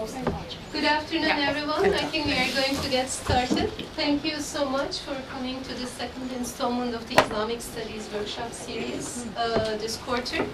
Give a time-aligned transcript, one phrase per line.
[0.00, 1.84] Good afternoon, everyone.
[1.92, 3.68] I think we are going to get started.
[3.96, 8.50] Thank you so much for coming to the second installment of the Islamic Studies workshop
[8.50, 10.46] series uh, this quarter.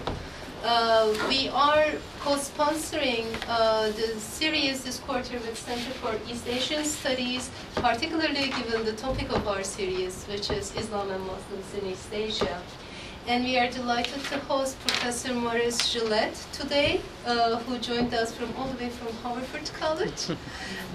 [0.65, 1.85] Uh, we are
[2.19, 8.97] co-sponsoring uh, the series this quarter with Center for East Asian Studies, particularly given the
[8.97, 12.61] topic of our series, which is Islam and Muslims in East Asia.
[13.27, 18.55] And we are delighted to host Professor Maris Gillette today, uh, who joined us from
[18.55, 20.29] all the way from Haverford College.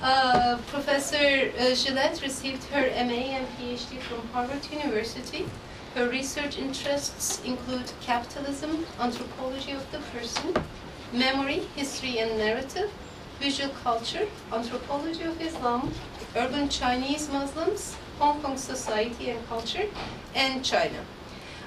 [0.03, 5.46] Uh, Professor uh, Gillette received her MA and PhD from Harvard University.
[5.95, 10.54] Her research interests include capitalism, anthropology of the person,
[11.12, 12.90] memory, history and narrative,
[13.39, 15.93] visual culture, anthropology of Islam,
[16.35, 19.87] urban Chinese Muslims, Hong Kong society and culture,
[20.35, 21.04] and China.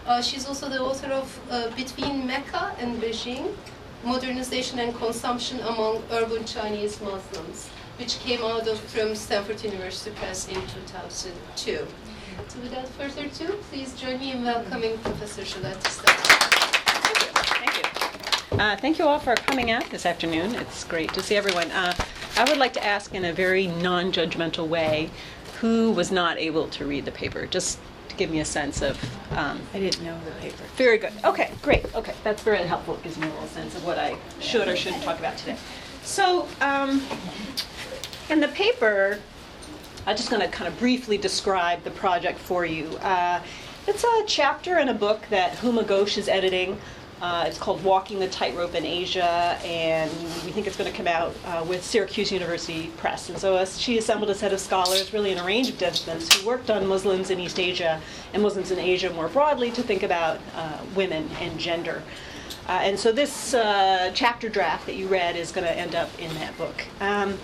[0.05, 3.51] Uh, she's also the author of uh, Between Mecca and Beijing,
[4.03, 10.47] Modernization and Consumption Among Urban Chinese Muslims, which came out of from Stanford University Press
[10.47, 11.87] in 2002.
[12.47, 16.17] So without further ado, please join me in welcoming Professor Gillette to start.
[17.57, 18.57] Thank you.
[18.59, 20.53] Uh, thank you all for coming out this afternoon.
[20.53, 21.71] It's great to see everyone.
[21.71, 21.95] Uh,
[22.37, 25.09] I would like to ask in a very non judgmental way
[25.61, 27.79] who was not able to read the paper, just
[28.17, 28.99] give me a sense of.
[29.31, 30.63] Um, I didn't know the paper.
[30.75, 31.13] very good.
[31.23, 31.93] Okay, great.
[31.95, 32.95] Okay, that's very helpful.
[32.95, 35.57] It gives me a little sense of what I should or shouldn't talk about today.
[36.03, 37.01] So, um,
[38.29, 39.19] in the paper,
[40.05, 42.87] I'm just going to kind of briefly describe the project for you.
[42.97, 43.41] Uh,
[43.87, 46.79] it's a chapter in a book that Huma Ghosh is editing.
[47.21, 50.11] Uh, it's called Walking the Tightrope in Asia, and
[50.43, 53.29] we think it's going to come out uh, with Syracuse University Press.
[53.29, 56.33] And so uh, she assembled a set of scholars, really in a range of disciplines,
[56.33, 58.01] who worked on Muslims in East Asia
[58.33, 62.03] and Muslims in Asia more broadly to think about uh, women and gender.
[62.67, 66.09] Uh, and so this uh, chapter draft that you read is going to end up
[66.19, 66.83] in that book.
[66.99, 67.37] Um,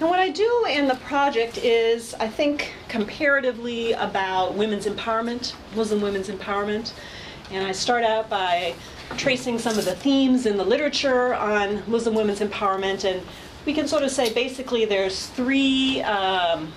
[0.00, 6.02] and what I do in the project is I think comparatively about women's empowerment, Muslim
[6.02, 6.92] women's empowerment.
[7.50, 8.74] And I start out by
[9.16, 13.04] tracing some of the themes in the literature on Muslim women's empowerment.
[13.04, 13.22] And
[13.64, 16.72] we can sort of say basically there's three um,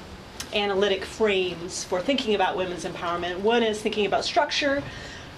[0.53, 3.39] analytic frames for thinking about women's empowerment.
[3.39, 4.83] One is thinking about structure,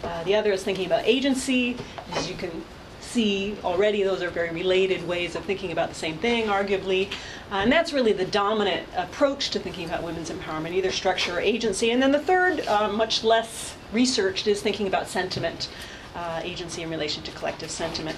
[0.04, 1.78] uh, the other is thinking about agency.
[2.14, 2.64] As you can
[3.12, 7.12] see already, those are very related ways of thinking about the same thing, arguably.
[7.52, 11.40] Uh, and that's really the dominant approach to thinking about women's empowerment, either structure or
[11.40, 11.92] agency.
[11.92, 15.70] And then the third, uh, much less researched, is thinking about sentiment,
[16.16, 18.18] uh, agency in relation to collective sentiment.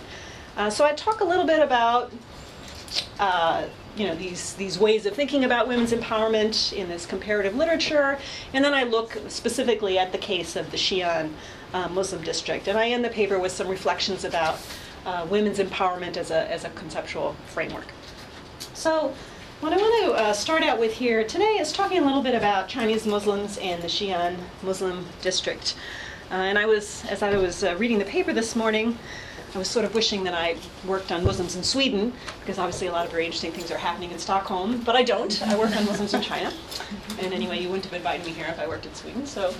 [0.55, 2.11] Uh, so I talk a little bit about
[3.19, 3.65] uh,
[3.95, 8.19] you know these these ways of thinking about women's empowerment in this comparative literature,
[8.53, 11.31] and then I look specifically at the case of the Xi'an
[11.73, 14.59] uh, Muslim district, and I end the paper with some reflections about
[15.05, 17.87] uh, women's empowerment as a as a conceptual framework.
[18.73, 19.13] So.
[19.59, 22.35] What I want to uh, start out with here today is talking a little bit
[22.35, 25.75] about Chinese Muslims and the Xi'an Muslim district.
[26.29, 28.97] Uh, and I was, as I was uh, reading the paper this morning,
[29.55, 30.55] I was sort of wishing that I
[30.85, 34.09] worked on Muslims in Sweden, because obviously a lot of very interesting things are happening
[34.09, 35.41] in Stockholm, but I don't.
[35.43, 36.51] I work on Muslims in China.
[37.19, 39.53] And anyway, you wouldn't have invited me here if I worked in Sweden, so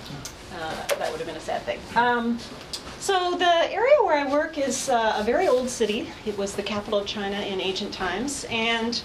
[0.58, 1.78] uh, that would have been a sad thing.
[1.94, 2.40] Um,
[2.98, 6.08] so the area where I work is uh, a very old city.
[6.26, 9.00] It was the capital of China in ancient times, and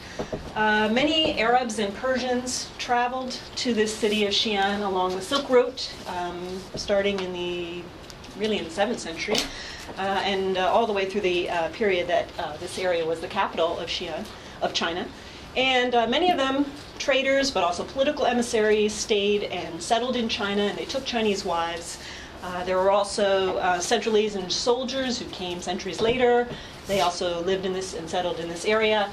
[0.56, 5.84] uh, many Arabs and Persians traveled to this city of Xi'an along the Silk Road,
[6.08, 7.84] um, starting in the
[8.38, 9.36] really in the seventh century,
[10.00, 13.28] and uh, all the way through the uh, period that uh, this area was the
[13.28, 14.26] capital of Xi'an,
[14.62, 15.06] of China.
[15.58, 16.66] And uh, many of them
[17.00, 21.98] traders, but also political emissaries, stayed and settled in China, and they took Chinese wives.
[22.44, 26.48] Uh, there were also uh, Central Asian soldiers who came centuries later.
[26.88, 29.10] They also lived in this and settled in this area.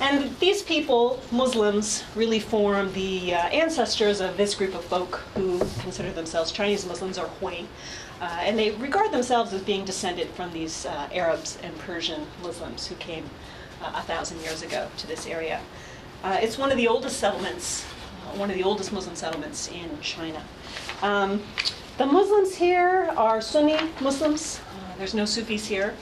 [0.00, 5.58] And these people, Muslims, really form the uh, ancestors of this group of folk who
[5.80, 7.66] consider themselves Chinese Muslims or Hui.
[8.20, 12.86] Uh, and they regard themselves as being descended from these uh, Arabs and Persian Muslims
[12.86, 13.24] who came
[13.82, 15.60] uh, a thousand years ago to this area.
[16.22, 17.86] Uh, it's one of the oldest settlements,
[18.26, 20.42] uh, one of the oldest Muslim settlements in China.
[21.00, 21.42] Um,
[21.96, 24.60] the Muslims here are Sunni Muslims.
[24.70, 25.94] Uh, there's no Sufis here.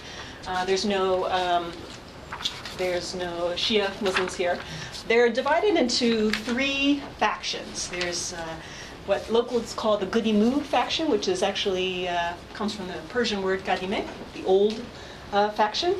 [0.66, 1.72] There's no um,
[2.78, 4.58] there's no Shia Muslims here.
[5.06, 7.88] They're divided into three factions.
[7.88, 8.34] There's
[9.08, 13.64] what locals call the Gudimu faction, which is actually uh, comes from the Persian word
[13.64, 14.80] Gadime, the old
[15.32, 15.94] uh, faction.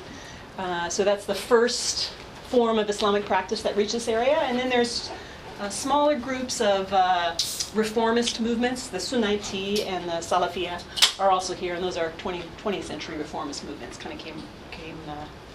[0.59, 2.13] Uh, so that's the first
[2.49, 4.37] form of Islamic practice that reached this area.
[4.41, 5.11] And then there's
[5.59, 7.35] uh, smaller groups of uh,
[7.75, 8.89] reformist movements.
[8.89, 13.65] The Sunnaiti and the Salafiyah are also here, and those are 20, 20th century reformist
[13.65, 13.97] movements.
[13.97, 14.99] Kind of came came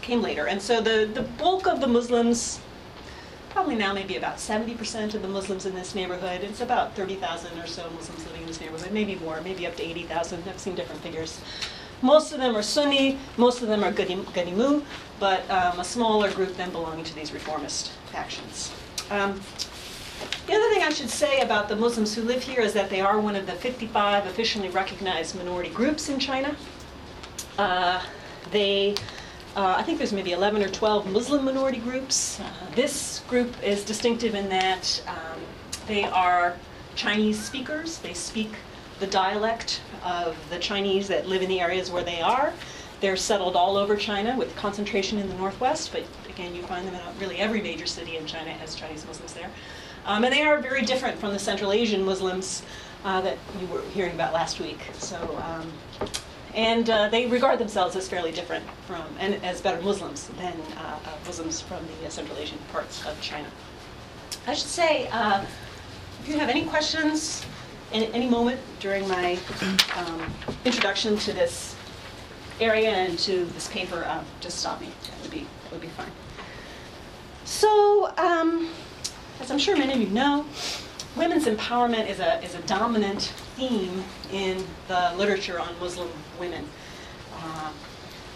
[0.02, 0.48] came later.
[0.48, 2.60] And so the the bulk of the Muslims
[3.54, 6.42] probably now maybe about 70% of the Muslims in this neighborhood.
[6.42, 9.84] It's about 30,000 or so Muslims living in this neighborhood, maybe more, maybe up to
[9.84, 10.44] 80,000.
[10.48, 11.40] I've seen different figures.
[12.02, 14.84] Most of them are Sunni, most of them are Ghanim- Ghanimu,
[15.20, 18.72] but um, a smaller group then belonging to these reformist factions.
[19.12, 19.40] Um,
[20.48, 23.02] the other thing I should say about the Muslims who live here is that they
[23.02, 26.56] are one of the 55 officially recognized minority groups in China.
[27.58, 28.02] Uh,
[28.52, 28.96] they,
[29.56, 32.40] uh, I think there's maybe 11 or 12 Muslim minority groups.
[32.40, 35.40] Uh, this group is distinctive in that um,
[35.88, 36.56] they are
[36.96, 38.00] Chinese speakers.
[38.00, 38.52] They speak
[39.00, 42.54] the dialect of the Chinese that live in the areas where they are.
[43.00, 46.96] They're settled all over China with concentration in the northwest, but again, you find them
[46.96, 49.50] in really every major city in China has Chinese Muslims there.
[50.06, 52.64] Um, and they are very different from the Central Asian Muslims
[53.04, 54.80] uh, that you were hearing about last week.
[54.94, 55.72] So, um,
[56.56, 61.00] and uh, they regard themselves as fairly different from, and as better Muslims than uh,
[61.06, 63.48] uh, Muslims from the uh, Central Asian parts of China.
[64.46, 65.44] I should say, uh,
[66.22, 67.46] if you have any questions
[67.92, 69.38] in any moment during my
[69.98, 70.34] um,
[70.66, 71.76] introduction to this
[72.60, 74.90] area and to this paper, uh, just stop me.
[75.04, 76.12] That would be, that would be fine.
[77.46, 78.70] So, um,
[79.40, 80.46] as I'm sure many of you know,
[81.16, 86.10] women's empowerment is a, is a dominant theme in the literature on Muslim
[86.40, 86.66] women.
[87.36, 87.72] Uh,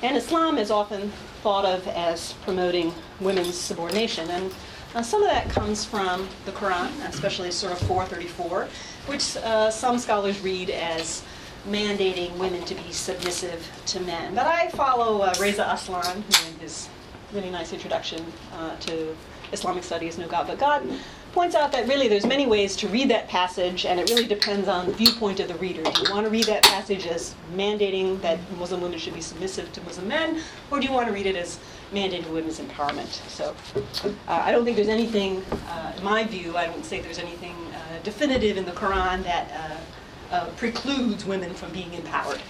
[0.04, 1.12] and Islam is often
[1.42, 4.30] thought of as promoting women's subordination.
[4.30, 4.54] And
[4.94, 8.68] uh, some of that comes from the Quran, especially Surah 434,
[9.08, 11.24] which uh, some scholars read as
[11.68, 14.36] mandating women to be submissive to men.
[14.36, 16.90] But I follow uh, Reza Aslan, who in his
[17.34, 18.24] really nice introduction
[18.54, 19.16] uh, to
[19.52, 20.88] Islamic studies, No God But God,
[21.38, 24.68] points out that really there's many ways to read that passage, and it really depends
[24.68, 25.84] on the viewpoint of the reader.
[25.84, 29.72] Do you want to read that passage as mandating that Muslim women should be submissive
[29.74, 30.42] to Muslim men,
[30.72, 31.60] or do you want to read it as
[31.94, 33.06] mandating women's empowerment?
[33.30, 33.56] So
[34.04, 37.54] uh, I don't think there's anything, uh, in my view, I don't say there's anything
[37.54, 42.42] uh, definitive in the Quran that uh, uh, precludes women from being empowered.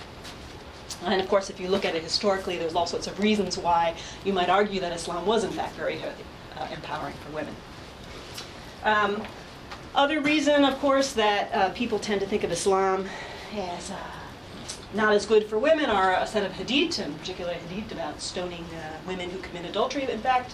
[1.03, 3.95] And of course, if you look at it historically, there's all sorts of reasons why
[4.23, 7.53] you might argue that Islam was, in fact, very uh, empowering for women.
[8.87, 9.21] Um,
[9.95, 13.05] other reason, of course, that uh, people tend to think of Islam
[13.53, 13.97] as uh,
[14.93, 18.63] not as good for women are a set of hadith, in particular hadith about stoning
[18.75, 20.09] uh, women who commit adultery.
[20.09, 20.53] In fact,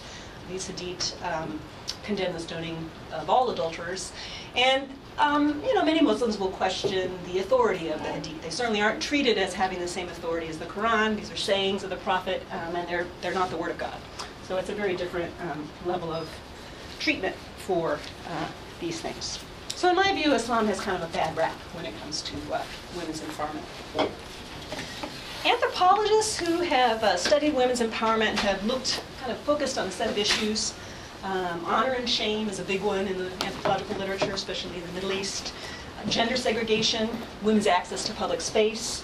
[0.50, 1.60] these hadith um,
[2.02, 4.10] condemn the stoning of all adulterers.
[4.56, 8.42] And um, you know, many Muslims will question the authority of the hadith.
[8.42, 11.14] They certainly aren't treated as having the same authority as the Quran.
[11.14, 13.96] These are sayings of the Prophet, um, and they're, they're not the Word of God.
[14.48, 16.28] So it's a very different um, level of
[16.98, 18.48] treatment for uh,
[18.80, 19.38] these things.
[19.74, 22.36] So in my view, Islam has kind of a bad rap when it comes to
[22.52, 22.62] uh,
[22.96, 24.08] women's empowerment.
[25.44, 30.08] Anthropologists who have uh, studied women's empowerment have looked, kind of focused on a set
[30.08, 30.74] of issues.
[31.22, 34.92] Um, honor and shame is a big one in the anthropological literature, especially in the
[34.92, 35.52] Middle East.
[36.08, 37.08] Gender segregation,
[37.42, 39.02] women's access to public space,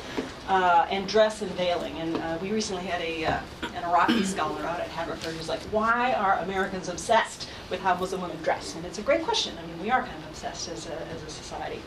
[0.51, 1.97] uh, and dress and veiling.
[1.99, 3.39] And uh, we recently had a, uh,
[3.75, 8.21] an Iraqi scholar out at Haverford who's like, why are Americans obsessed with how Muslim
[8.21, 8.75] women dress?
[8.75, 9.55] And it's a great question.
[9.63, 11.81] I mean, we are kind of obsessed as a, as a society.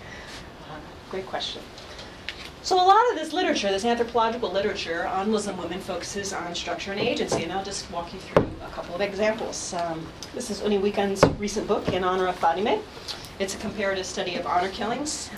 [0.72, 0.78] Uh,
[1.12, 1.62] great question.
[2.62, 6.94] So a lot of this literature, this anthropological literature on Muslim women focuses on structure
[6.94, 9.74] and agency, and I'll just walk you through a couple of examples.
[9.74, 12.82] Um, this is Unni Wikan's recent book, In Honor of Fadime.
[13.40, 15.30] It's a comparative study of honor killings,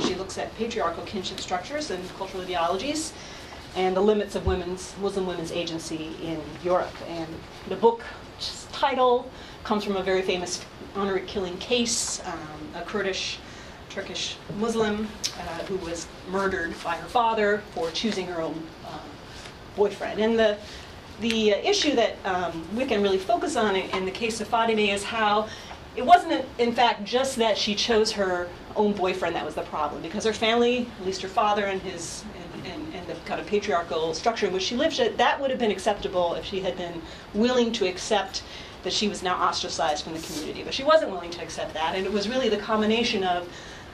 [0.00, 3.12] she looks at patriarchal kinship structures and cultural ideologies
[3.76, 6.94] and the limits of women's Muslim women's agency in Europe.
[7.08, 7.28] And
[7.68, 8.04] the book
[8.72, 9.30] title
[9.64, 10.64] comes from a very famous
[10.96, 13.38] honor killing case, um, a Kurdish
[13.88, 19.00] Turkish Muslim uh, who was murdered by her father for choosing her own um,
[19.76, 20.20] boyfriend.
[20.20, 20.56] And the
[21.20, 25.04] the issue that um, we can really focus on in, the case of Fadime is
[25.04, 25.48] how
[25.96, 30.00] it wasn't, in fact, just that she chose her own boyfriend that was the problem,
[30.02, 33.46] because her family, at least her father and his and, and, and the kind of
[33.46, 37.02] patriarchal structure in which she lived, that would have been acceptable if she had been
[37.34, 38.42] willing to accept
[38.84, 40.62] that she was now ostracized from the community.
[40.62, 43.48] But she wasn't willing to accept that, and it was really the combination of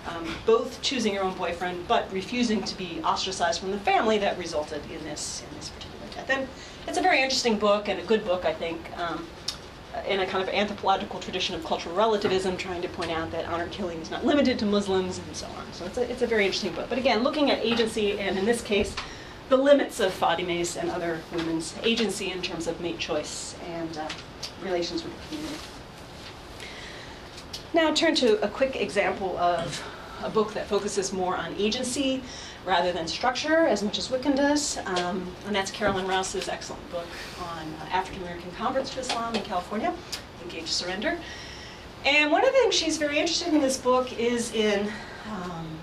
[0.08, 4.38] um, both choosing her own boyfriend but refusing to be ostracized from the family that
[4.38, 6.30] resulted in this in this particular death.
[6.30, 6.48] And
[6.86, 8.78] it's a very interesting book and a good book, I think.
[8.98, 9.26] Um,
[10.06, 13.68] in a kind of anthropological tradition of cultural relativism, trying to point out that honor
[13.68, 15.72] killing is not limited to Muslims and so on.
[15.72, 16.88] So it's a, it's a very interesting book.
[16.88, 18.94] But again, looking at agency, and in this case,
[19.48, 24.08] the limits of Fadime's and other women's agency in terms of mate choice and uh,
[24.62, 25.58] relations with the community.
[27.72, 29.84] Now turn to a quick example of
[30.22, 32.22] a book that focuses more on agency
[32.66, 34.76] rather than structure, as much as Wikan does.
[34.84, 37.06] Um, and that's Carolyn Rouse's excellent book
[37.40, 39.94] on uh, African American converts to Islam in California,
[40.42, 41.16] Engage Surrender.
[42.04, 44.92] And one of the things she's very interested in this book is in
[45.32, 45.78] um,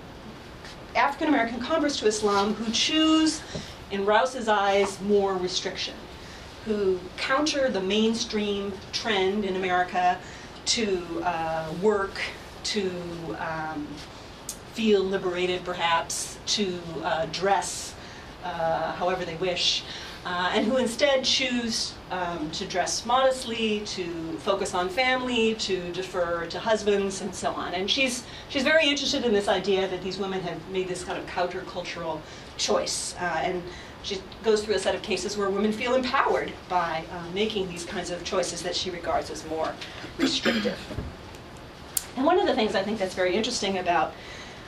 [0.94, 3.42] African American converts to Islam who choose,
[3.90, 5.94] in Rouse's eyes, more restriction,
[6.66, 10.18] who counter the mainstream trend in America
[10.66, 12.20] to uh, work,
[12.64, 12.90] to
[13.38, 13.86] um,
[14.74, 17.94] feel liberated perhaps, to uh, dress
[18.44, 19.84] uh, however they wish,
[20.26, 24.06] uh, and who instead choose um, to dress modestly, to
[24.38, 27.74] focus on family, to defer to husbands, and so on.
[27.74, 31.18] And she's, she's very interested in this idea that these women have made this kind
[31.18, 32.20] of countercultural
[32.56, 33.14] choice.
[33.20, 33.62] Uh, and
[34.02, 37.84] she goes through a set of cases where women feel empowered by uh, making these
[37.84, 39.72] kinds of choices that she regards as more
[40.18, 40.78] restrictive.
[42.16, 44.12] And one of the things I think that's very interesting about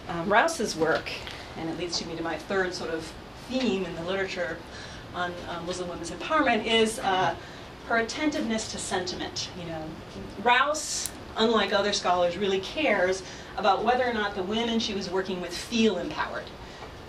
[0.09, 1.11] um, Rouse's work,
[1.57, 3.13] and it leads to me to my third sort of
[3.49, 4.59] theme in the literature
[5.15, 7.35] on uh, Muslim women's empowerment, is uh,
[7.89, 9.49] her attentiveness to sentiment.
[9.59, 9.85] You know,
[10.43, 13.23] Rouse, unlike other scholars, really cares
[13.57, 16.45] about whether or not the women she was working with feel empowered.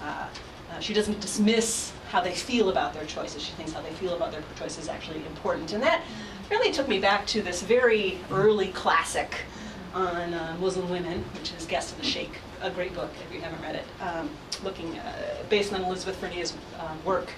[0.01, 0.27] Uh,
[0.71, 3.43] uh, she doesn't dismiss how they feel about their choices.
[3.43, 5.73] She thinks how they feel about their choices is actually important.
[5.73, 6.01] And that
[6.49, 9.35] really took me back to this very early classic
[9.97, 13.41] on uh, Muslim women, which is Guest of the Sheikh, a great book if you
[13.41, 14.29] haven't read it, um,
[14.63, 15.13] looking uh,
[15.49, 17.31] based on Elizabeth Fernea's uh, work,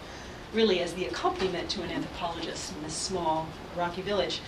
[0.54, 3.48] really as the accompaniment to an anthropologist in this small
[3.78, 4.42] Iraqi village.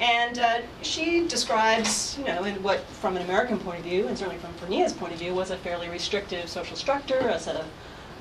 [0.00, 4.18] And uh, she describes, you know, in what, from an American point of view, and
[4.18, 7.66] certainly from Fernea's point of view, was a fairly restrictive social structure, a set of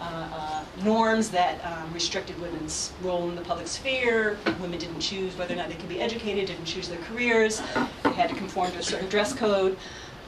[0.01, 4.37] uh, uh, norms that um, restricted women's role in the public sphere.
[4.59, 7.61] Women didn't choose whether or not they could be educated, didn't choose their careers.
[8.03, 9.77] They had to conform to a certain dress code.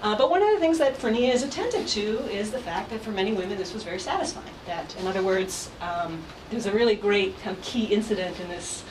[0.03, 3.01] Uh, but one of the things that Fernea is attentive to is the fact that
[3.01, 4.53] for many women this was very satisfying.
[4.68, 8.84] That, in other words, um, there's a really great kind of key incident in this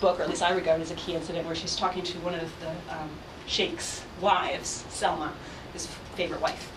[0.00, 2.34] book, or at least I regard as a key incident, where she's talking to one
[2.34, 3.10] of the um,
[3.46, 5.32] Sheikh's wives, Selma,
[5.74, 5.86] his
[6.16, 6.72] favorite wife.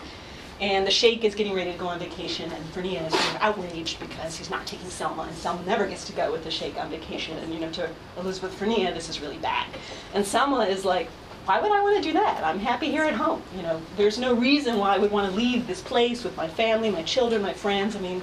[0.60, 3.40] And the sheikh is getting ready to go on vacation, and Fernea is sort of
[3.42, 6.76] outraged because he's not taking Selma, and Selma never gets to go with the sheikh
[6.76, 7.36] on vacation.
[7.38, 9.68] And you know, to Elizabeth Fernea, this is really bad.
[10.14, 11.08] And Selma is like,
[11.44, 12.42] why would I want to do that?
[12.42, 13.40] I'm happy here at home.
[13.56, 16.48] You know, there's no reason why I would want to leave this place with my
[16.48, 17.94] family, my children, my friends.
[17.94, 18.20] I mean,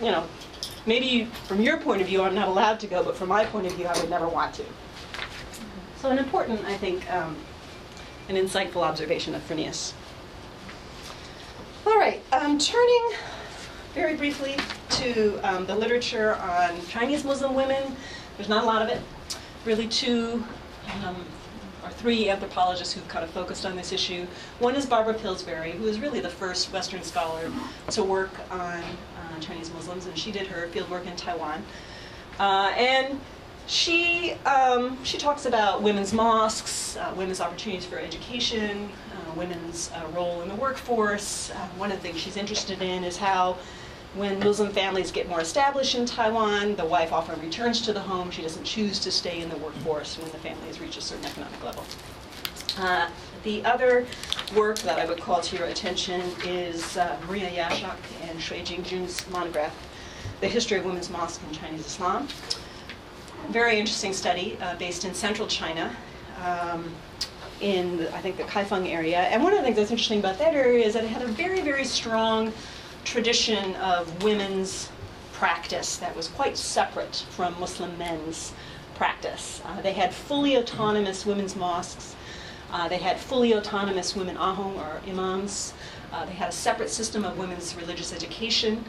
[0.00, 0.26] you know,
[0.86, 3.66] maybe from your point of view, I'm not allowed to go, but from my point
[3.66, 4.64] of view, I would never want to.
[6.00, 7.36] So an important, I think, um,
[8.30, 9.92] an insightful observation of Fernea's.
[11.86, 13.12] All right, um, turning
[13.94, 14.54] very briefly
[14.90, 17.96] to um, the literature on Chinese Muslim women.
[18.36, 19.00] There's not a lot of it.
[19.64, 20.44] Really two
[21.06, 21.24] um,
[21.82, 24.26] or three anthropologists who've kind of focused on this issue.
[24.58, 27.50] One is Barbara Pillsbury, who is really the first Western scholar
[27.92, 31.64] to work on uh, Chinese Muslims, and she did her fieldwork in Taiwan.
[32.38, 33.18] Uh, and
[33.70, 40.04] she, um, she talks about women's mosques, uh, women's opportunities for education, uh, women's uh,
[40.12, 41.52] role in the workforce.
[41.52, 43.56] Uh, one of the things she's interested in is how
[44.16, 48.32] when Muslim families get more established in Taiwan, the wife often returns to the home.
[48.32, 51.26] She doesn't choose to stay in the workforce when the family has reached a certain
[51.26, 51.84] economic level.
[52.76, 53.08] Uh,
[53.44, 54.04] the other
[54.56, 57.96] work that I would call to your attention is uh, Maria Jaschok
[58.28, 59.76] and Shui Jingjun's monograph,
[60.40, 62.26] The History of Women's Mosque in Chinese Islam.
[63.48, 65.94] Very interesting study uh, based in central China.
[66.42, 66.94] Um,
[67.60, 69.18] in, the, I think, the Kaifeng area.
[69.18, 71.26] And one of the things that's interesting about that area is that it had a
[71.26, 72.52] very, very strong
[73.04, 74.90] tradition of women's
[75.32, 78.52] practice that was quite separate from Muslim men's
[78.94, 79.62] practice.
[79.64, 82.14] Uh, they had fully autonomous women's mosques.
[82.72, 85.74] Uh, they had fully autonomous women ahong or imams.
[86.12, 88.84] Uh, they had a separate system of women's religious education,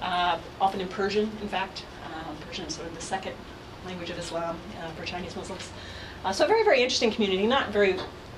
[0.00, 1.84] uh, often in Persian, in fact.
[2.04, 3.34] Uh, Persian is sort of the second
[3.86, 5.70] language of Islam uh, for Chinese Muslims.
[6.24, 7.96] Uh, so a very, very interesting community, not very,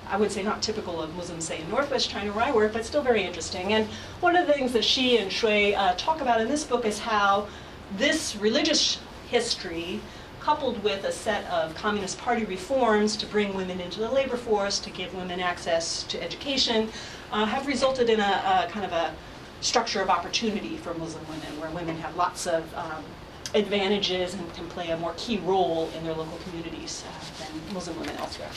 [0.09, 2.85] I would say not typical of Muslims, say, in northwest China where I work, but
[2.85, 3.73] still very interesting.
[3.73, 3.87] And
[4.21, 6.99] one of the things that she and Shui uh, talk about in this book is
[6.99, 7.49] how
[7.97, 10.01] this religious history,
[10.41, 14.79] coupled with a set of Communist Party reforms to bring women into the labor force,
[14.81, 16.89] to give women access to education,
[17.33, 19.15] uh, have resulted in a, a, kind of a
[19.61, 23.05] structure of opportunity for Muslim women, where women have lots of um,
[23.55, 27.99] advantages and can play a more key role in their local communities uh, than Muslim
[27.99, 28.51] women elsewhere.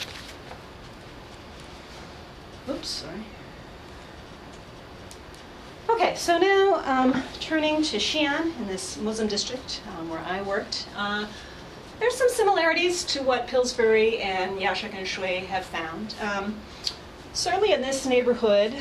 [2.68, 3.20] Oops, sorry.
[5.88, 10.86] Okay, so now um, turning to Xi'an in this Muslim district um, where I worked.
[10.96, 11.26] Uh,
[12.00, 16.14] there's some similarities to what Pillsbury and Jaschok and Shui have found.
[16.20, 16.58] Um,
[17.32, 18.74] certainly in this neighborhood,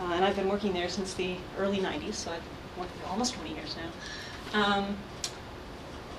[0.00, 2.42] uh, and I've been working there since the early 90s, so I've
[2.78, 4.84] worked there almost 20 years now.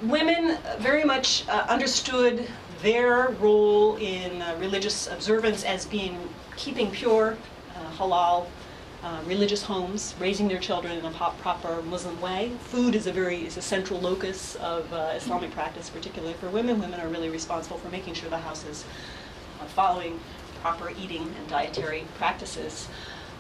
[0.04, 2.50] Women very much uh, understood
[2.82, 6.20] their role in uh, religious observance as being
[6.58, 7.38] keeping pure,
[7.74, 8.48] uh, halal,
[9.02, 12.52] uh, religious homes, raising their children in a proper Muslim way.
[12.64, 16.82] Food is a very is a central locus of uh, Islamic practice, particularly for women.
[16.82, 18.84] Women are really responsible for making sure the house is
[19.68, 20.20] following
[20.62, 22.90] proper eating and dietary practices.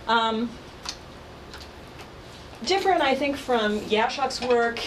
[0.08, 0.50] Um,
[2.66, 4.80] different, I think, from Jaschok's work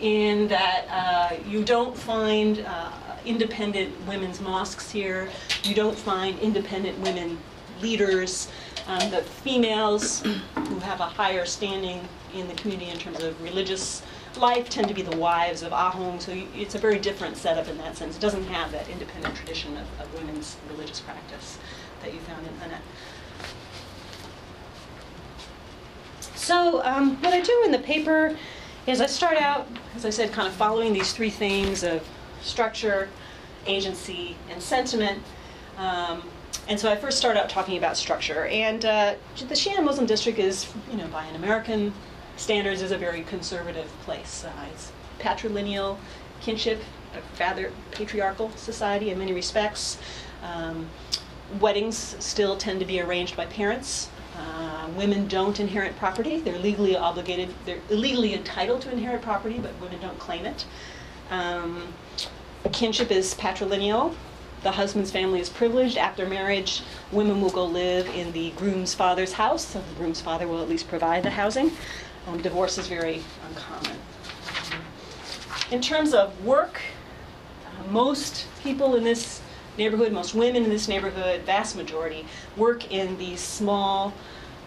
[0.00, 2.90] in that uh, you don't find uh,
[3.24, 5.28] independent women's mosques here.
[5.62, 7.38] You don't find independent women
[7.80, 8.48] leaders.
[8.86, 14.02] Um, the females who have a higher standing in the community in terms of religious
[14.38, 16.20] life tend to be the wives of ahong.
[16.20, 18.16] So you, it's a very different setup in that sense.
[18.16, 21.58] It doesn't have that independent tradition of, of women's religious practice
[22.02, 22.82] that you found in Annette.
[26.34, 28.36] So um, what I do in the paper
[28.86, 32.06] is I start out, as I said, kind of following these three themes of
[32.42, 33.08] structure,
[33.66, 35.22] agency, and sentiment.
[35.76, 36.22] Um,
[36.68, 38.46] and so I first start out talking about structure.
[38.46, 41.92] And uh, the Xi'an Muslim district is, you know, by an American
[42.36, 44.44] standards, is a very conservative place.
[44.44, 45.98] Uh, it's patrilineal
[46.40, 46.80] kinship,
[47.14, 49.98] a rather patriarchal society in many respects.
[50.42, 50.88] Um,
[51.60, 54.08] weddings still tend to be arranged by parents.
[54.40, 56.40] Uh, women don't inherit property.
[56.40, 60.64] They're legally obligated, they're illegally entitled to inherit property, but women don't claim it.
[61.30, 61.92] Um,
[62.72, 64.14] kinship is patrilineal.
[64.62, 65.96] The husband's family is privileged.
[65.96, 66.82] After marriage,
[67.12, 70.68] women will go live in the groom's father's house, so the groom's father will at
[70.68, 71.72] least provide the housing.
[72.26, 73.96] Um, divorce is very uncommon.
[75.70, 76.80] In terms of work,
[77.66, 79.39] uh, most people in this
[79.80, 84.12] neighborhood, most women in this neighborhood, vast majority, work in these small,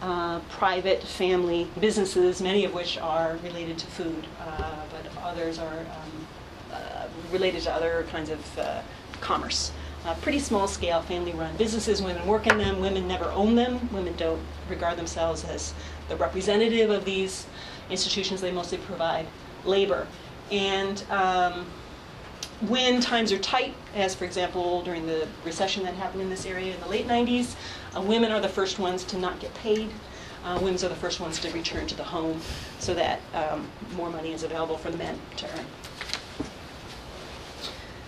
[0.01, 5.79] uh, private family businesses, many of which are related to food, uh, but others are
[5.79, 6.27] um,
[6.73, 8.81] uh, related to other kinds of uh,
[9.21, 9.71] commerce.
[10.21, 14.13] Pretty small scale family run businesses, women work in them, women never own them, women
[14.17, 15.73] don't regard themselves as
[16.09, 17.45] the representative of these
[17.89, 19.25] institutions, they mostly provide
[19.63, 20.05] labor.
[20.51, 21.65] And um,
[22.67, 26.73] when times are tight, as for example during the recession that happened in this area
[26.73, 27.55] in the late 90s,
[27.95, 29.89] uh, women are the first ones to not get paid.
[30.45, 32.39] Uh, women are the first ones to return to the home
[32.79, 35.65] so that um, more money is available for the men to earn.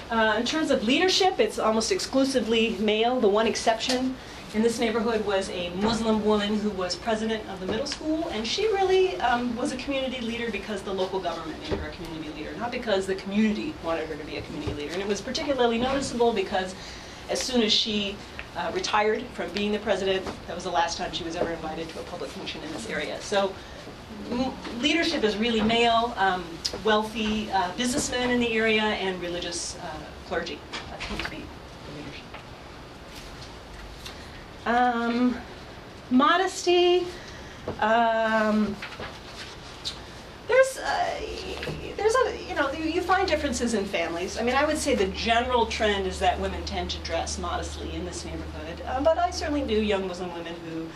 [0.09, 3.19] Uh, in terms of leadership, it's almost exclusively male.
[3.19, 4.15] The one exception
[4.55, 8.47] in this neighborhood was a Muslim woman who was president of the middle school, and
[8.47, 12.31] she really um, was a community leader because the local government made her a community
[12.37, 14.93] leader, not because the community wanted her to be a community leader.
[14.93, 16.73] And it was particularly noticeable because
[17.29, 18.15] as soon as she
[18.55, 21.89] uh, retired from being the president, that was the last time she was ever invited
[21.89, 23.19] to a public function in this area.
[23.19, 23.53] So
[24.79, 26.45] leadership is really male, um,
[26.85, 32.01] wealthy uh, businessmen in the area, and religious uh, clergy uh, tend to be the
[32.01, 32.23] leadership.
[34.65, 35.37] Um,
[36.09, 37.05] modesty.
[37.79, 38.75] Um,
[40.47, 41.21] there's, uh,
[41.97, 44.37] there's a, you know, you find differences in families.
[44.37, 47.93] I mean, I would say the general trend is that women tend to dress modestly
[47.95, 48.81] in this neighborhood.
[48.85, 50.87] Uh, but I certainly knew young Muslim women who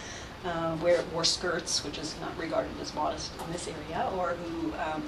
[0.47, 4.73] uh, wear wore skirts, which is not regarded as modest in this area, or who,
[4.75, 5.03] um,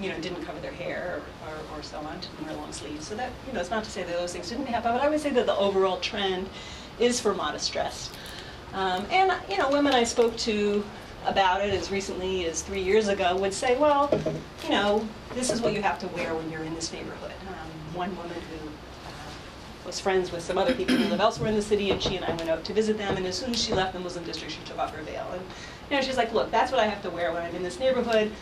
[0.00, 3.06] you know, didn't cover their hair or, or, so on, didn't wear long sleeves.
[3.06, 5.08] So that, you know, it's not to say that those things didn't happen, but I
[5.08, 6.48] would say that the overall trend
[6.98, 8.10] is for modest dress.
[8.72, 10.82] Um, and, you know, women I spoke to
[11.26, 14.10] about it as recently as three years ago would say, well,
[14.64, 17.32] you know, this is what you have to wear when you're in this neighborhood.
[17.48, 21.54] Um, one woman who uh, was friends with some other people who live elsewhere in
[21.54, 23.62] the city, and she and I went out to visit them, and as soon as
[23.62, 25.28] she left the Muslim district, she took off her veil.
[25.32, 25.42] And,
[25.90, 27.78] you know, she's like, look, that's what I have to wear when I'm in this
[27.78, 28.32] neighborhood.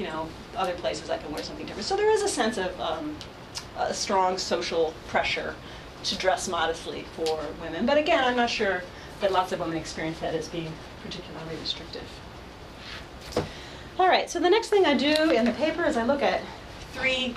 [0.00, 1.86] You know, other places I can wear something different.
[1.86, 3.14] So there is a sense of um,
[3.76, 5.54] a strong social pressure
[6.04, 7.84] to dress modestly for women.
[7.84, 8.82] But again, I'm not sure
[9.20, 10.72] that lots of women experience that as being
[11.04, 12.08] particularly restrictive.
[13.98, 16.40] All right, so the next thing I do in the paper is I look at
[16.94, 17.34] three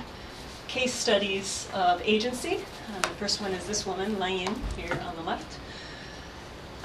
[0.70, 2.64] case studies of agency.
[2.96, 5.60] Uh, the first one is this woman, Layin, here on the left.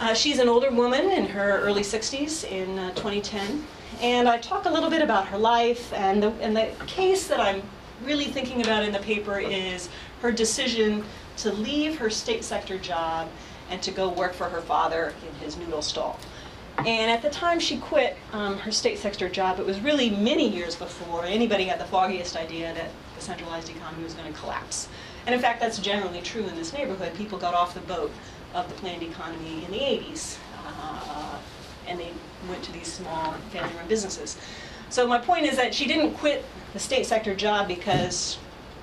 [0.00, 3.64] Uh, she's an older woman in her early 60s in uh, 2010.
[4.00, 7.40] And I talk a little bit about her life, and the, and the case that
[7.40, 7.62] I'm
[8.04, 9.88] really thinking about in the paper is
[10.22, 11.04] her decision
[11.38, 13.28] to leave her state sector job
[13.70, 16.18] and to go work for her father in his noodle stall.
[16.78, 20.48] And at the time she quit um, her state sector job, it was really many
[20.48, 24.88] years before anybody had the foggiest idea that the centralized economy was going to collapse.
[25.26, 27.14] And in fact, that's generally true in this neighborhood.
[27.14, 28.12] People got off the boat
[28.54, 30.38] of the planned economy in the 80s.
[30.64, 31.17] Uh,
[31.88, 32.12] and they
[32.48, 34.36] went to these small family-run businesses.
[34.90, 38.38] So my point is that she didn't quit the state sector job because,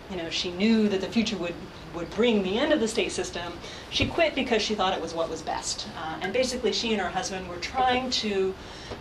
[0.10, 1.56] you know, she knew that the future would,
[1.96, 3.54] would bring the end of the state system.
[3.90, 5.88] She quit because she thought it was what was best.
[5.98, 8.54] Uh, and basically, she and her husband were trying to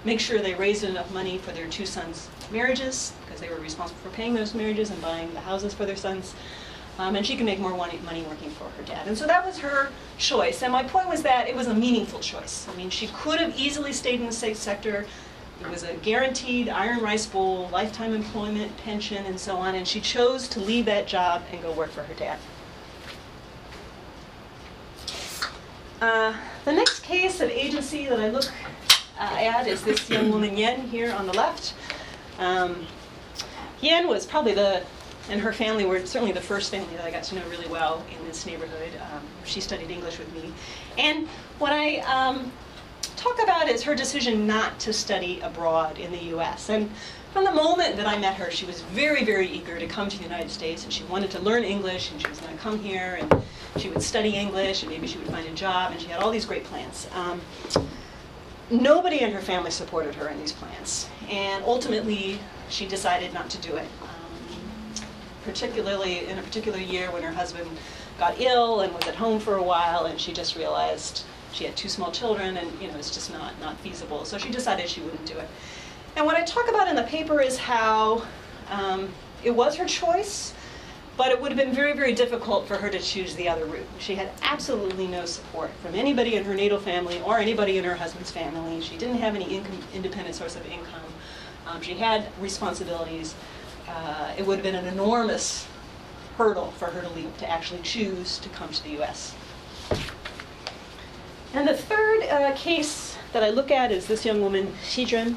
[0.05, 4.01] make sure they raised enough money for their two sons' marriages, because they were responsible
[4.03, 6.35] for paying those marriages and buying the houses for their sons.
[6.99, 9.09] Um, and she could make more money, working for her dad.
[9.09, 10.63] And so that was her choice.
[10.63, 12.69] And my point was that it was a meaningful choice.
[12.73, 15.05] I mean, she could have easily stayed in the state sector.
[15.61, 19.75] It was a guaranteed iron rice bowl, lifetime employment, pension, and so on.
[19.75, 22.39] And she chose to leave that job and go work for her dad.
[26.01, 28.51] Uh, the next case of agency that I look
[29.19, 31.75] uh, at is this young woman Yen here on the left.
[32.39, 32.87] Um,
[33.81, 34.83] Yen was probably the,
[35.31, 38.05] and her family were certainly the first family that I got to know really well
[38.17, 38.91] in this neighborhood.
[39.13, 40.53] Um, she studied English with me.
[40.99, 41.27] And
[41.59, 42.53] what I um,
[43.17, 46.69] talk about is her decision not to study abroad in the US.
[46.69, 46.91] And
[47.33, 50.17] from the moment that I met her, she was very, very eager to come to
[50.17, 52.79] the United States and she wanted to learn English and she was going to come
[52.79, 53.43] here and
[53.79, 56.31] she would study English and maybe she would find a job and she had all
[56.31, 57.09] these great plans.
[57.15, 57.41] Um,
[58.71, 61.09] nobody in her family supported her in these plans.
[61.29, 63.89] And ultimately, she decided not to do it.
[65.45, 67.69] Particularly in a particular year when her husband
[68.19, 71.77] got ill and was at home for a while and she just realized she had
[71.77, 74.25] two small children and you know it's just not not feasible.
[74.25, 75.49] So she decided she wouldn't do it.
[76.17, 78.25] And what i talk about in the paper is how
[78.71, 79.11] um,
[79.43, 80.55] it was her choice
[81.17, 83.87] but it would have been very very difficult for her to choose the other route.
[83.99, 87.95] She had absolutely no support from anybody in her natal family or anybody in her
[87.95, 88.81] husband's family.
[88.81, 91.13] She didn't have any income, independent source of income.
[91.67, 93.35] Um, she had responsibilities
[93.95, 95.67] uh, it would have been an enormous
[96.37, 99.35] hurdle for her to leave to actually choose to come to the us
[101.55, 105.37] and the third uh, case that I look at is this young woman, Shijun,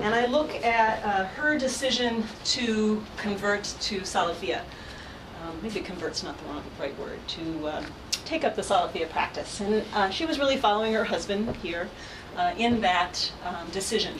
[0.00, 4.62] and I look at uh, her decision to convert to Salafia.
[5.42, 7.84] Um, maybe convert's not the wrong, right word, to uh,
[8.24, 9.60] take up the Salafia practice.
[9.60, 11.88] And uh, she was really following her husband here
[12.36, 14.14] uh, in that um, decision.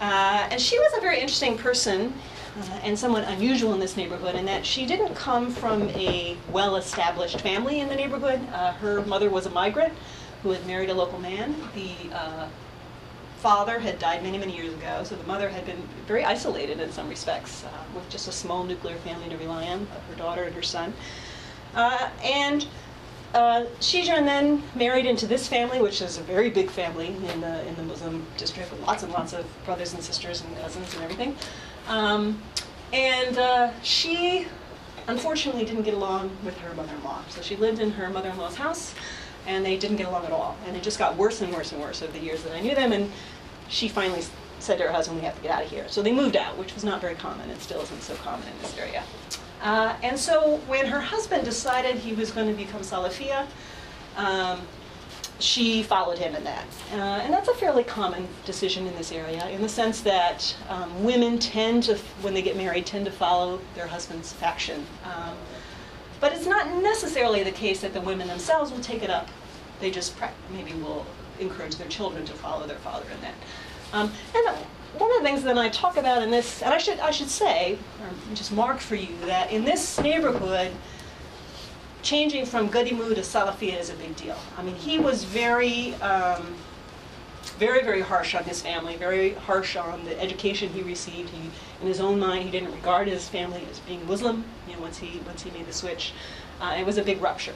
[0.00, 2.14] Uh, and she was a very interesting person
[2.56, 6.76] uh, and somewhat unusual in this neighborhood in that she didn't come from a well
[6.76, 8.40] established family in the neighborhood.
[8.52, 9.92] Uh, her mother was a migrant
[10.42, 11.54] who had married a local man.
[11.74, 12.48] The uh,
[13.38, 16.90] father had died many, many years ago, so the mother had been very isolated in
[16.90, 20.54] some respects, uh, with just a small nuclear family to rely on, her daughter and
[20.54, 20.92] her son.
[21.74, 22.66] Uh, and
[23.34, 23.64] uh,
[24.06, 27.82] then married into this family, which is a very big family in the, in the
[27.82, 31.36] Muslim district, with lots and lots of brothers and sisters and cousins and everything.
[31.88, 32.40] Um,
[32.92, 34.46] and uh, she,
[35.08, 37.22] unfortunately, didn't get along with her mother-in-law.
[37.30, 38.94] So she lived in her mother-in-law's house,
[39.46, 40.56] and they didn't get along at all.
[40.66, 42.74] And it just got worse and worse and worse over the years that I knew
[42.74, 42.92] them.
[42.92, 43.10] And
[43.68, 44.22] she finally
[44.58, 46.56] said to her husband, "We have to get out of here." So they moved out,
[46.58, 49.02] which was not very common, and still isn't so common in this area.
[49.62, 53.46] Uh, and so when her husband decided he was going to become Salafia,
[54.16, 54.60] um,
[55.38, 56.66] she followed him in that.
[56.92, 61.04] Uh, and that's a fairly common decision in this area, in the sense that um,
[61.04, 64.84] women tend to, when they get married, tend to follow their husband's faction.
[65.04, 65.36] Um,
[66.20, 69.28] but it's not necessarily the case that the women themselves will take it up.
[69.80, 70.16] They just
[70.52, 71.06] maybe will
[71.38, 73.34] encourage their children to follow their father in that.
[73.92, 74.56] Um, and
[74.98, 77.28] one of the things that I talk about in this, and I should I should
[77.28, 80.72] say, or just mark for you that in this neighborhood,
[82.02, 84.36] changing from Gadimu to Salafia is a big deal.
[84.56, 86.54] I mean, he was very, um,
[87.58, 91.30] very, very harsh on his family, very harsh on the education he received.
[91.30, 94.44] He, in his own mind, he didn't regard his family as being Muslim.
[94.68, 96.12] You know, once he once he made the switch,
[96.60, 97.54] uh, it was a big rupture.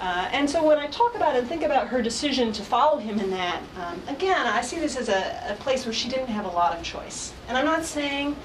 [0.00, 3.18] Uh, and so when I talk about and think about her decision to follow him
[3.18, 6.44] in that, um, again, I see this as a, a, place where she didn't have
[6.44, 7.32] a lot of choice.
[7.48, 8.36] And I'm not saying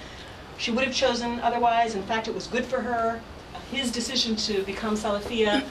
[0.58, 1.94] she would have chosen otherwise.
[1.94, 3.22] In fact, it was good for her.
[3.74, 5.64] His decision to become Salafia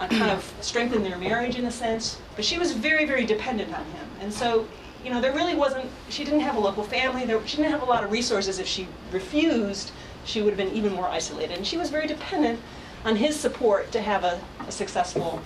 [0.00, 2.18] uh, kind of strengthened their marriage in a sense.
[2.36, 4.06] But she was very, very dependent on him.
[4.20, 4.66] And so,
[5.04, 7.24] you know, there really wasn't, she didn't have a local family.
[7.24, 8.58] There, she didn't have a lot of resources.
[8.58, 9.92] If she refused,
[10.24, 11.56] she would have been even more isolated.
[11.56, 12.58] And she was very dependent
[13.04, 15.40] on his support to have a, a successful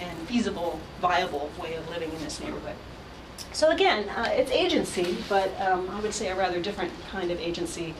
[0.00, 2.74] and feasible, viable way of living in this neighborhood.
[3.52, 7.40] So again, uh, it's agency, but um, I would say a rather different kind of
[7.40, 7.94] agency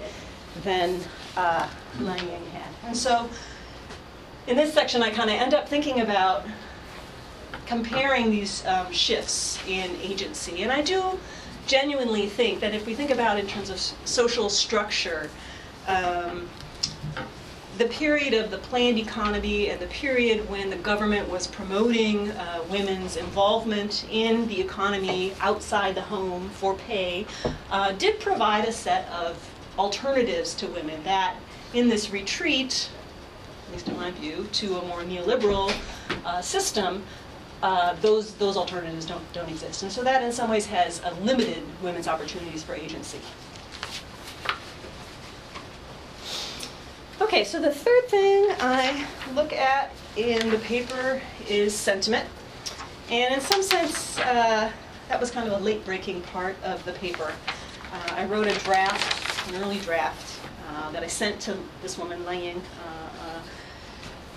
[0.64, 1.00] than
[1.36, 1.68] uh,
[2.00, 2.70] Lang Yang had.
[2.84, 3.28] And so
[4.46, 6.44] in this section, I kind of end up thinking about
[7.66, 10.62] comparing these um, shifts in agency.
[10.62, 11.18] And I do
[11.66, 15.30] genuinely think that if we think about in terms of social structure,
[15.86, 16.48] um,
[17.78, 22.62] the period of the planned economy and the period when the government was promoting uh,
[22.70, 27.26] women's involvement in the economy outside the home for pay
[27.70, 29.36] uh, did provide a set of
[29.76, 31.34] alternatives to women that
[31.72, 32.88] in this retreat,
[34.04, 35.74] my view, to a more neoliberal
[36.26, 37.02] uh, system,
[37.62, 39.82] uh, those, those alternatives don't, don't exist.
[39.82, 43.20] And so that in some ways has uh, limited women's opportunities for agency.
[47.18, 52.28] Okay, so the third thing I look at in the paper is sentiment.
[53.08, 54.70] And in some sense, uh,
[55.08, 57.32] that was kind of a late breaking part of the paper.
[57.90, 62.26] Uh, I wrote a draft, an early draft, uh, that I sent to this woman,
[62.26, 62.60] Lang,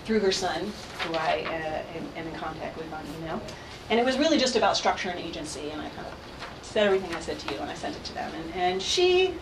[0.07, 3.41] through her son, who I uh, am, am in contact with on email.
[3.89, 6.13] And it was really just about structure and agency, and I kind of
[6.61, 8.31] said everything I said to you, and I sent it to them.
[8.33, 9.33] And, and she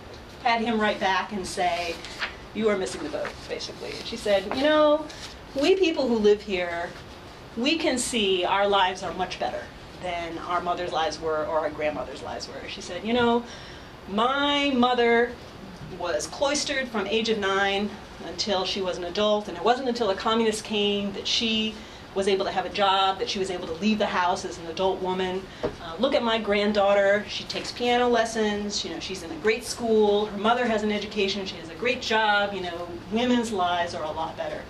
[0.41, 1.93] had him write back and say,
[2.55, 3.91] you are missing the boat, basically.
[3.91, 5.05] And she said, you know,
[5.53, 6.89] we people who live here,
[7.57, 9.61] we can see our lives are much better
[10.01, 12.67] than our mother's lives were or our grandmother's lives were.
[12.67, 13.43] She said, you know,
[14.09, 15.31] my mother
[15.99, 17.89] was cloistered from age of nine
[18.27, 21.75] until she was an adult, and it wasn't until the communists came that she
[22.15, 24.57] was able to have a job, that she was able to leave the house as
[24.57, 25.41] an adult woman.
[25.63, 27.25] Uh, look at my granddaughter.
[27.27, 28.85] She takes piano lessons.
[28.85, 30.27] You know, she's in a great school.
[30.27, 31.45] Her mother has an education.
[31.45, 32.53] She has a great job.
[32.53, 34.61] You know, women's lives are a lot better.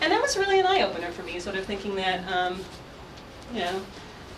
[0.00, 2.64] And that was really an eye opener for me, sort of thinking that, um,
[3.52, 3.82] you know,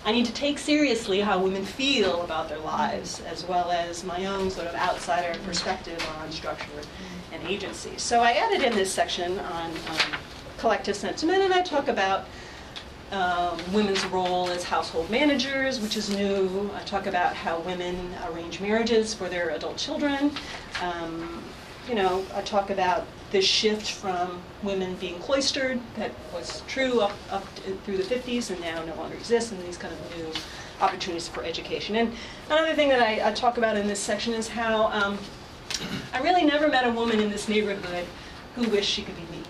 [0.07, 4.27] I need to take seriously how women feel about their lives, as well as my
[4.27, 6.81] own sort of outsider perspective on structure
[7.33, 7.91] and agency.
[7.97, 10.21] So I added in this section on um,
[10.59, 12.27] collective sentiment, and I talk about
[13.11, 16.71] um, women's role as household managers, which is new.
[16.77, 20.31] I talk about how women arrange marriages for their adult children.
[20.83, 21.43] Um,
[21.89, 27.13] you know, I talk about this shift from women being cloistered that was true up,
[27.31, 27.47] up
[27.85, 30.33] through the 50s and now no longer exists, and these kind of new
[30.81, 31.97] opportunities for education.
[31.97, 32.15] And
[32.49, 35.19] another thing that I, I talk about in this section is how um,
[36.13, 38.07] I really never met a woman in this neighborhood
[38.55, 39.43] who wished she could be me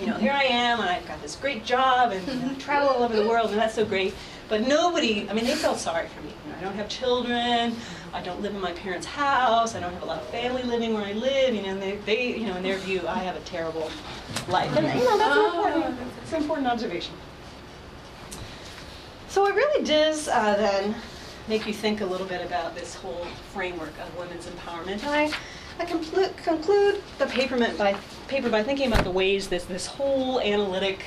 [0.00, 2.88] you know, here I am, and I've got this great job, and you know, travel
[2.88, 4.14] all over the world, and that's so great.
[4.48, 6.30] But nobody, I mean, they felt sorry for me.
[6.46, 7.76] You know, I don't have children.
[8.14, 9.74] I don't live in my parents' house.
[9.74, 11.54] I don't have a lot of family living where I live.
[11.54, 13.90] You know, and they, they you know, in their view, I have a terrible
[14.48, 14.74] life.
[14.76, 17.14] And you know, that's an important, it's an important observation.
[19.28, 20.94] So it really does uh, then
[21.48, 25.02] make you think a little bit about this whole framework of women's empowerment.
[25.04, 25.32] And I,
[25.78, 27.96] I conclude, conclude the paper by,
[28.28, 31.02] paper by thinking about the ways this, this whole analytic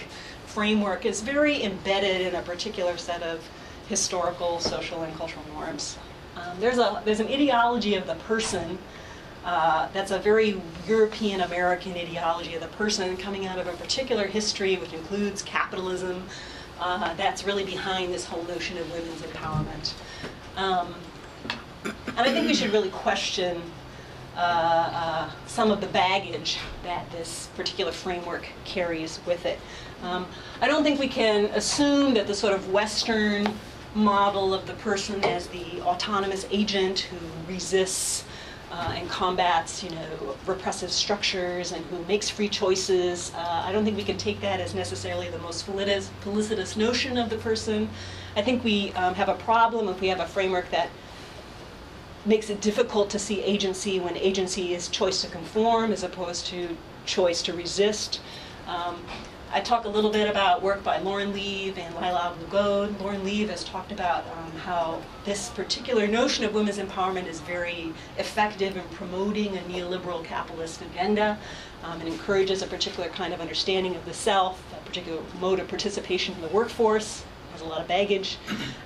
[0.48, 3.48] framework is very embedded in a particular set of
[3.88, 5.98] historical, social, and cultural norms.
[6.46, 8.78] Um, there's, a, there's an ideology of the person
[9.44, 14.26] uh, that's a very European American ideology of the person coming out of a particular
[14.26, 16.24] history, which includes capitalism,
[16.80, 19.94] uh, that's really behind this whole notion of women's empowerment.
[20.58, 20.96] Um,
[21.84, 23.62] and I think we should really question
[24.36, 29.60] uh, uh, some of the baggage that this particular framework carries with it.
[30.02, 30.26] Um,
[30.60, 33.48] I don't think we can assume that the sort of Western
[33.96, 37.18] model of the person as the autonomous agent who
[37.52, 38.26] resists
[38.72, 43.32] uh, and combats, you know, repressive structures and who makes free choices.
[43.34, 47.18] Uh, I don't think we can take that as necessarily the most felicitous, felicitous notion
[47.18, 47.90] of the person.
[48.36, 50.90] I think we um, have a problem if we have a framework that
[52.26, 56.76] makes it difficult to see agency when agency is choice to conform as opposed to
[57.06, 58.20] choice to resist.
[58.68, 59.06] Um,
[59.56, 63.00] I talk a little bit about work by Lauren Leve and Lila Abu-Lughod.
[63.00, 67.94] Lauren Leve has talked about um, how this particular notion of women's empowerment is very
[68.18, 71.38] effective in promoting a neoliberal capitalist agenda
[71.86, 76.36] um, encourages a particular kind of understanding of the self, a particular mode of participation
[76.36, 78.38] in the workforce, has a lot of baggage.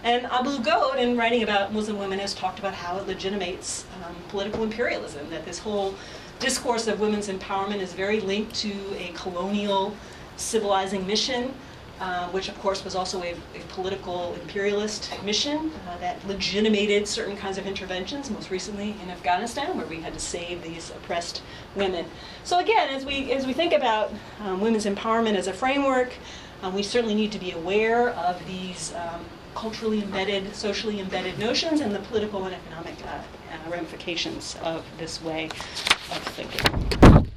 [0.03, 4.61] And Abu-Lughod, in writing about Muslim women, has talked about how it legitimates um, political
[4.61, 5.95] imperialism, that this whole
[6.39, 9.95] discourse of women's empowerment is very linked to a colonial
[10.39, 11.53] civilizing mission,
[11.99, 17.35] uh, which of course was also a, a political imperialist mission uh, that legitimated certain
[17.35, 21.41] kinds of interventions, most recently in Afghanistan, where we had to save these oppressed
[21.75, 22.05] women.
[22.43, 26.13] So again, as we, as we think about um, women's empowerment as a framework,
[26.61, 29.25] um, we certainly need to be aware of these um,
[29.55, 33.21] culturally embedded, socially embedded notions and the political and economic uh,
[33.69, 37.29] ramifications of this way of thinking.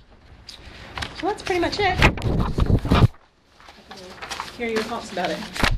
[1.20, 2.71] So that's pretty much it.
[4.57, 5.71] Hear your thoughts about it.